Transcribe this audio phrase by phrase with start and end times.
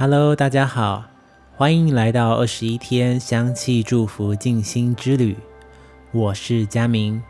[0.00, 1.06] Hello，大家好，
[1.56, 5.36] 欢迎来到二十一天香气祝福静心之旅。
[6.12, 7.20] 我是佳明，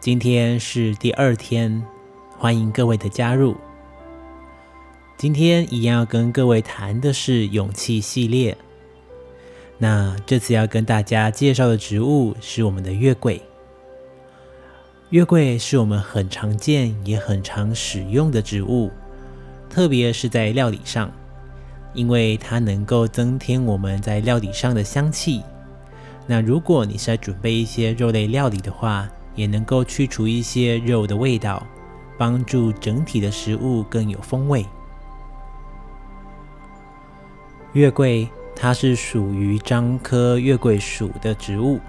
[0.00, 1.80] 今天是第二天，
[2.36, 3.56] 欢迎各位的加入。
[5.16, 8.58] 今天一样要跟各位谈的是勇气系列。
[9.78, 13.40] 那这次要跟大家介绍的植物是我们的月桂。
[15.10, 18.90] 月桂是我们很常见也很常使用的植物，
[19.68, 21.08] 特别是在料理上。
[21.92, 25.42] 因为它能够增添我们在料理上的香气。
[26.26, 31.66] 那如果你是在准备一些肉类料理的话，也能够去除一些肉的味道，
[32.16, 34.64] 帮助整体的食物更有风味。
[37.72, 41.80] 月桂它是属于樟科月桂属的植物，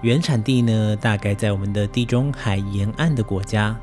[0.00, 3.76] 原产地呢大概在我们的地中海沿岸的国家，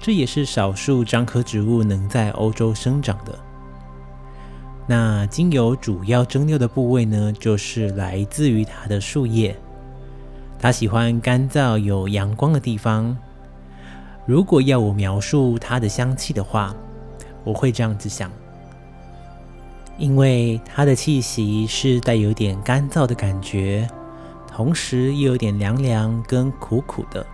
[0.00, 3.38] 这也是少数樟科植物能在欧洲生长的。
[4.90, 9.56] 那精油主要蒸馏的部位呢，就是来自于它的树叶。
[10.58, 13.16] 它喜欢干燥有阳光的地方。
[14.26, 16.74] 如果要我描述它的香气的话，
[17.44, 18.32] 我会这样子想：
[19.96, 23.88] 因为它的气息是带有点干燥的感觉，
[24.48, 27.24] 同时又有点凉凉跟苦苦的。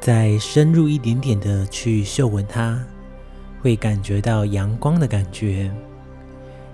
[0.00, 2.80] 再深入一点点的去嗅闻它。
[3.60, 5.70] 会感觉到阳光的感觉，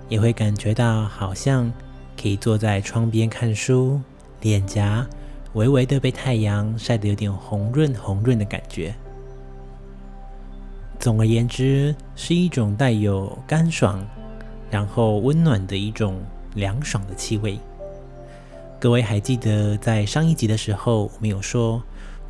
[0.07, 1.71] 也会感觉到好像
[2.19, 3.99] 可以坐在窗边看书，
[4.41, 5.05] 脸颊
[5.53, 8.93] 微微的被太阳晒得有点红润红润的感觉。
[10.99, 14.05] 总而言之，是一种带有干爽，
[14.69, 16.21] 然后温暖的一种
[16.53, 17.59] 凉爽的气味。
[18.79, 21.81] 各位还记得在上一集的时候，我们有说，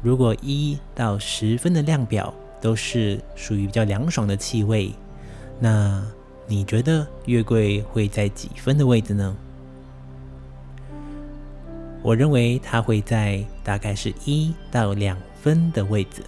[0.01, 2.33] 如果一到十分的量表。
[2.66, 4.91] 都是属于比较凉爽的气味，
[5.59, 6.03] 那
[6.47, 9.38] 你觉得月桂会在几分的位置呢？
[12.01, 16.23] 我认为它会在大概是一到两分的位置，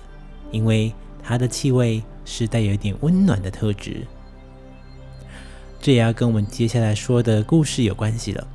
[0.52, 4.06] 因为它的气味是带有一点温暖的特质。
[5.80, 8.48] 这也要跟我们接下来说的故事有关系了。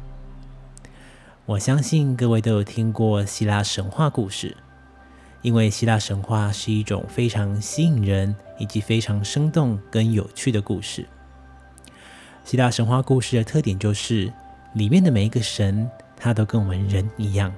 [1.47, 4.57] 我相信各位都有听过希腊神话故事。
[5.43, 11.05] 因为希腊神话是一种非常吸引人以及非常生动跟有趣的故事。
[12.45, 14.33] 希腊神话故事的特点就是，
[14.75, 17.53] 里面的每一个神，他都跟我们人一样，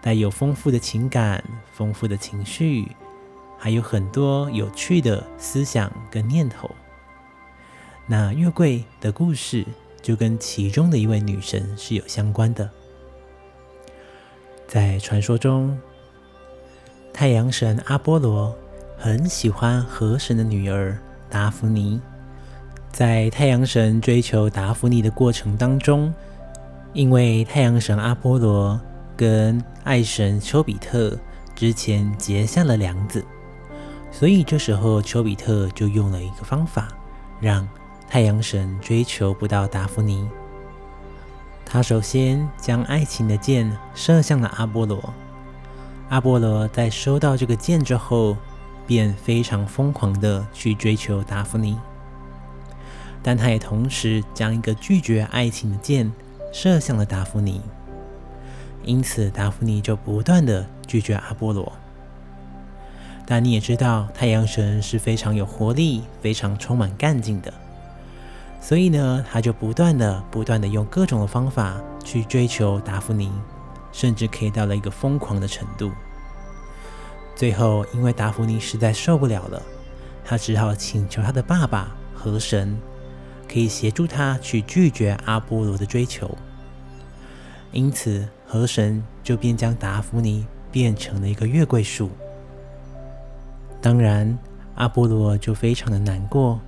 [0.00, 2.90] 带有丰富的情感、丰富的情绪，
[3.58, 6.70] 还有很多有趣的思想跟念头。
[8.06, 9.66] 那月桂的故事
[10.00, 12.70] 就跟其中的一位女神是有相关的，
[14.68, 15.76] 在传说中。
[17.18, 18.56] 太阳神阿波罗
[18.96, 20.96] 很喜欢河神的女儿
[21.28, 22.00] 达芙妮，
[22.92, 26.14] 在太阳神追求达芙妮的过程当中，
[26.92, 28.80] 因为太阳神阿波罗
[29.16, 31.18] 跟爱神丘比特
[31.56, 33.24] 之前结下了梁子，
[34.12, 36.86] 所以这时候丘比特就用了一个方法，
[37.40, 37.68] 让
[38.08, 40.24] 太阳神追求不到达芙妮。
[41.66, 45.12] 他首先将爱情的箭射向了阿波罗。
[46.08, 48.36] 阿波罗在收到这个箭之后，
[48.86, 51.76] 便非常疯狂的去追求达芙妮，
[53.22, 56.10] 但他也同时将一个拒绝爱情的箭
[56.50, 57.60] 射向了达芙妮，
[58.82, 61.70] 因此达芙妮就不断的拒绝阿波罗。
[63.26, 67.52] 但你也知道，太阳神是非常有活力、非常充满干劲的，
[68.62, 73.30] 所以呢，他就不断的、不断的用各种的方法去追求达芙妮。
[73.92, 75.90] 甚至可以到了一个疯狂的程度。
[77.34, 79.62] 最后，因为达芙妮实在受不了了，
[80.24, 82.76] 他只好请求他的爸爸河神
[83.46, 86.36] 可以协助他去拒绝阿波罗的追求。
[87.70, 92.10] 因此，河神就便将达芙妮变成了一个月桂树。
[93.80, 94.36] 当然，
[94.74, 96.60] 阿波罗就非常的难过，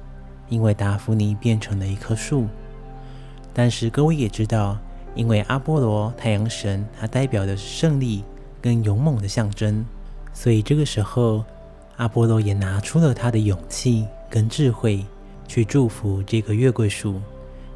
[0.48, 2.46] 因为达芙妮变成了一棵树。
[3.52, 4.78] 但是，各位也知道。
[5.14, 8.22] 因为阿波罗太阳神，他代表的是胜利
[8.62, 9.84] 跟勇猛的象征，
[10.32, 11.44] 所以这个时候，
[11.96, 15.04] 阿波罗也拿出了他的勇气跟智慧，
[15.48, 17.20] 去祝福这个月桂树，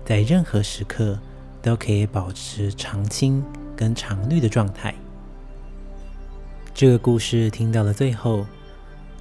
[0.04, 1.18] 在任何时刻
[1.60, 3.44] 都可以保持常青
[3.76, 4.94] 跟常绿的状态。
[6.72, 8.46] 这个故事听到了最后，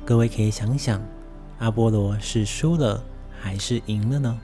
[0.06, 1.02] 各位可以想想，
[1.60, 3.04] 阿波罗是输了
[3.42, 4.40] 还是赢了呢？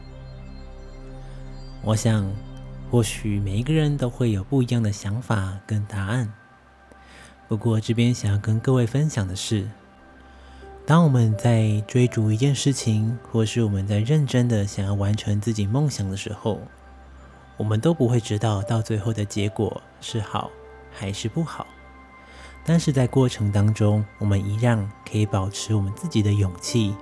[1.83, 2.30] 我想。
[2.91, 6.33] 或许每一个人都会有不一样的想法跟答案。
[7.47, 9.69] 不过这边想要跟各位分享的是，
[10.88, 16.59] 当我们在追逐一件事情，或是我们在认真的想要完成自己梦想的时候，
[17.57, 20.50] 我们都不会知道到最后的结果是好
[20.91, 21.68] 还是不好。
[22.65, 26.95] 但是在过程当中，我们一样可以保持我们自己的勇气，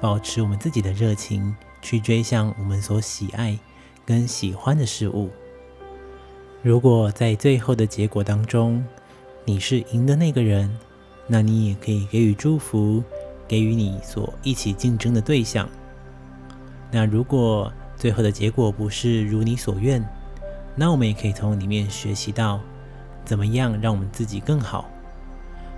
[0.00, 3.58] 保持我们自己的热情，去追向我们所喜爱
[4.04, 5.30] 跟喜欢的事物。
[6.62, 8.84] 如果在最后的结果当中，
[9.44, 10.70] 你是赢的那个人，
[11.26, 13.02] 那你也可以给予祝福，
[13.48, 15.68] 给予你所一起竞争的对象。
[16.90, 20.04] 那如果最后的结果不是如你所愿，
[20.76, 22.60] 那我们也可以从里面学习到，
[23.24, 24.88] 怎么样让我们自己更好。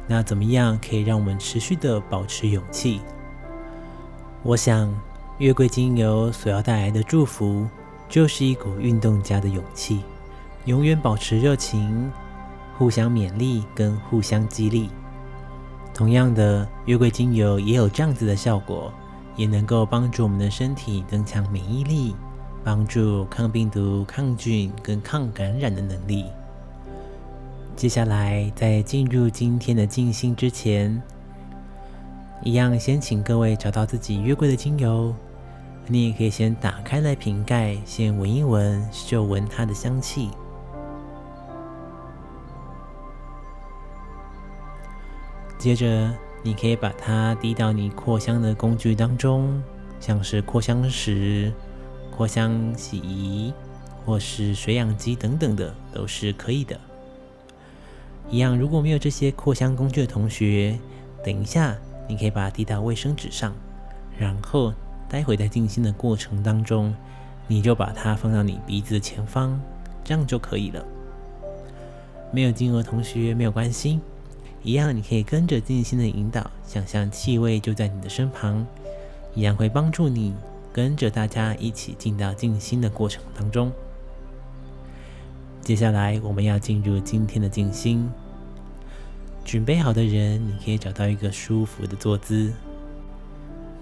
[0.07, 3.01] 那怎么样可以让我们持续的保持勇气？
[4.43, 4.95] 我想，
[5.39, 7.67] 月桂精油所要带来的祝福，
[8.15, 10.05] 就是一股运动家的勇气，
[10.67, 12.09] 永远保持热情，
[12.79, 14.89] 互相勉励跟互相激励。
[15.93, 18.93] 同样的，月桂精油也有这样子的效果，
[19.35, 22.15] 也能够帮助我们的身体增强免疫力，
[22.63, 26.27] 帮助抗病毒、抗菌跟抗感染的能力。
[27.75, 31.03] 接下来，在进入今天的静心之前，
[32.45, 35.13] 一样先请各位找到自己月桂的精油。
[35.87, 40.31] 你也可以先打开来瓶盖，先闻一闻，嗅闻它的香气。
[45.59, 46.11] 接着，
[46.43, 49.63] 你可以把它滴到你扩香的工具当中，
[50.01, 51.53] 像是扩香石、
[52.11, 53.53] 扩香洗衣
[54.07, 56.81] 或是水养机等等的，都是可以的。
[58.31, 60.79] 一样，如果没有这些扩香工具的同学，
[61.23, 61.77] 等一下
[62.09, 63.55] 你可以把它滴到卫生纸上，
[64.19, 64.73] 然后
[65.15, 66.93] 待会在静心的过程当中，
[67.47, 69.57] 你就把它放到你鼻子前方，
[70.03, 70.85] 这样就可以了。
[72.33, 74.01] 没有金额同学没有关系，
[74.65, 78.67] 一样你可以跟着静心的引导，想象气味就在你的身旁，
[79.37, 80.35] 一样会帮助你
[80.73, 83.71] 跟着大家一起进到静心的过程当中。
[85.63, 88.11] 接下来我们要进入今天的静心。
[89.45, 92.53] 准备好的人，你可以找到一个舒服的坐姿。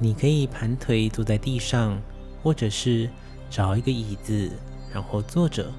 [0.03, 2.01] 你可以盘腿坐在地上，
[2.43, 3.09] 或者是
[3.49, 4.51] 找一个椅子，
[4.93, 5.71] 然后坐着。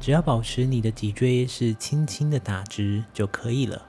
[0.00, 3.82] 只要保持你的脊椎是轻轻的打直就可以了。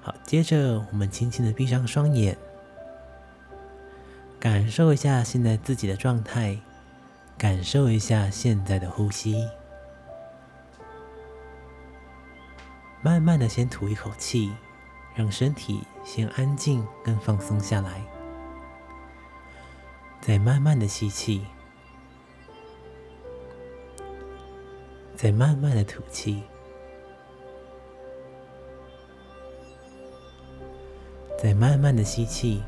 [0.00, 2.36] 好，接着我们轻轻的闭上双眼，
[4.38, 6.58] 感受一下现在自己的状态。
[7.38, 9.48] 感受一下现在的呼吸，
[13.00, 14.52] 慢慢的先吐一口气，
[15.14, 18.02] 让身体先安静跟放松下来，
[20.20, 21.44] 再慢慢的吸气，
[25.16, 26.42] 再慢慢的吐气，
[31.42, 32.62] 再慢慢的吸气，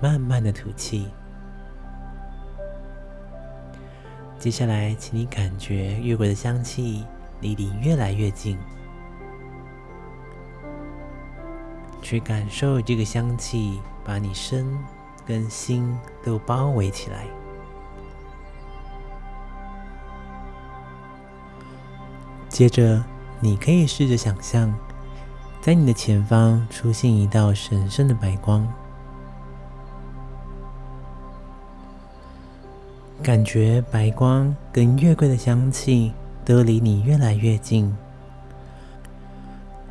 [0.00, 1.08] 慢慢的吐气。
[4.38, 7.04] 接下来，请你感觉月桂的香气
[7.40, 8.56] 离你越来越近，
[12.08, 14.66] 去感受这个香气把你身
[15.26, 15.94] 跟心
[16.24, 17.26] 都包围起来。
[22.48, 23.04] 接着，
[23.40, 24.74] 你可以试着想象，
[25.60, 28.66] 在你的前方出现一道神圣的白光。
[33.22, 37.94] 感觉白光跟月桂的香气都离你越来越近，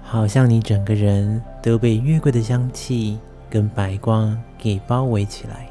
[0.10, 5.70] 好像你整个人都被月桂的香气跟白光给包围起来。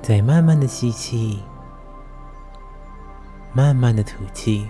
[0.00, 1.40] 再慢慢的吸气，
[3.52, 4.68] 慢慢的吐气，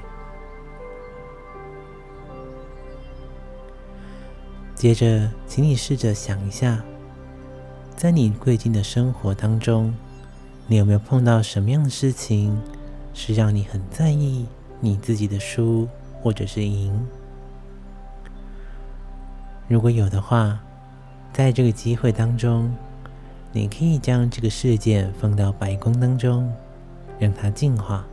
[4.75, 6.83] 接着，请你试着想一下。
[7.95, 9.95] 在你最近的生活当中，
[10.69, 12.59] 你有没有碰到什么样的事情
[13.13, 14.47] 是让你很在意
[14.81, 15.87] 你自己的书
[16.25, 17.07] 或者是赢？
[19.69, 20.59] 如果有的话，
[21.35, 22.75] 在这个机会当中，
[23.53, 26.51] 你可以将这个事件放到白光当中，
[27.19, 28.07] 让它净化。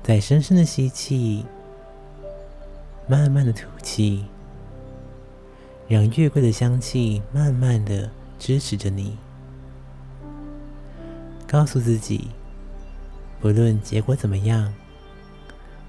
[0.00, 1.44] 再深深的吸气，
[3.08, 4.24] 慢慢的吐气。
[5.88, 8.08] 让月桂的香气慢慢的
[8.38, 9.18] 支持着你，
[11.48, 12.28] 告诉自己，
[13.40, 14.72] 不论结果怎么样，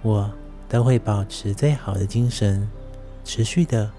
[0.04, 0.30] 我
[0.68, 2.70] 都会保持最好的精神，
[3.24, 3.90] 持续的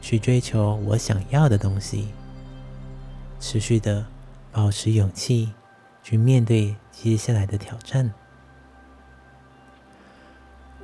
[0.00, 2.12] 去追求我想要的东西，
[3.38, 4.04] 持续的
[4.50, 5.52] 保持勇气
[6.02, 8.12] 去面对接下来的挑战。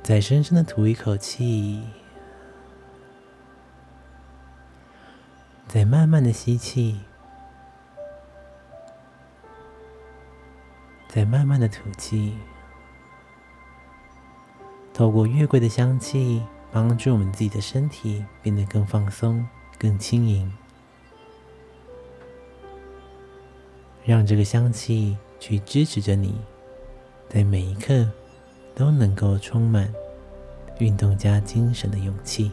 [0.01, 1.83] 再深深的吐一口气，
[5.67, 7.01] 再慢慢的吸气，
[11.09, 12.37] 再慢慢的吐气。
[14.93, 19.45] 透过月桂的香气，帮助我们自己的身体变得更放松、
[19.77, 20.51] 更轻盈，
[24.05, 26.39] 让这个香气去支持着你，
[27.27, 28.07] 在每一刻。
[28.75, 29.87] 都能够充满
[30.79, 32.51] 运动家精神的勇气。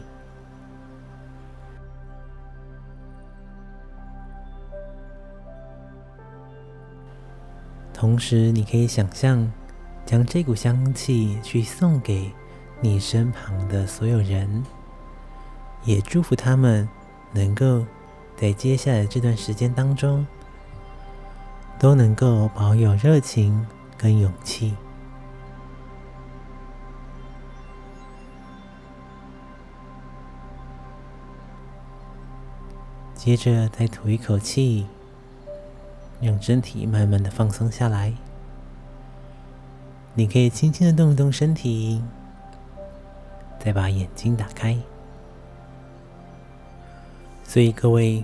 [7.91, 9.51] 同时，你可以想象
[10.05, 12.31] 将这股香气去送给
[12.81, 14.63] 你身旁的所有人，
[15.85, 16.87] 也祝福他们
[17.31, 17.85] 能够
[18.35, 20.25] 在接下来这段时间当中
[21.79, 23.65] 都能够保有热情
[23.97, 24.75] 跟勇气。
[33.15, 34.87] 接着再吐一口气，
[36.19, 38.11] 让身体慢慢的放松下来。
[40.13, 42.01] 你可以轻轻的动一动身体，
[43.59, 44.77] 再把眼睛打开。
[47.45, 48.23] 所以各位，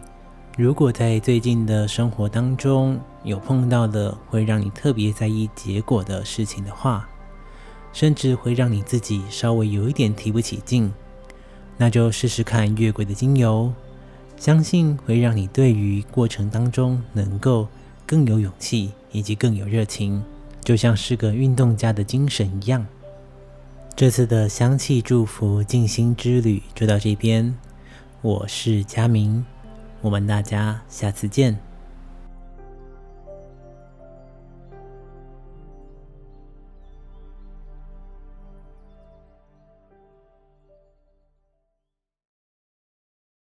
[0.58, 7.08] 如果在最近的生活当中有碰到的会让你特别在意结果的事情的话，
[7.94, 10.94] 甚至会让你自己稍微有一点提不起劲，
[11.77, 13.74] 那就试试看月桂的精油。
[14.36, 17.67] 相信会让你对于过程当中能够
[18.06, 20.24] 更有勇气，以及更有热情，
[20.67, 22.86] 就像是个运动家的精神一样。
[23.95, 27.57] 这次的香气祝福静心之旅就到这边，
[28.21, 29.45] 我是佳明，
[30.01, 31.57] 我们大家下次见。